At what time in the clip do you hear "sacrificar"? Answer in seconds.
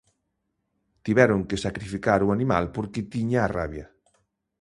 1.65-2.19